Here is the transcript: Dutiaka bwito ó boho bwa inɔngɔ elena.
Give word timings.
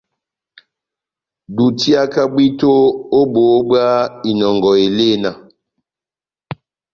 Dutiaka 1.55 2.21
bwito 2.31 2.71
ó 3.19 3.21
boho 3.33 3.57
bwa 3.67 3.85
inɔngɔ 4.29 4.71
elena. 4.87 5.31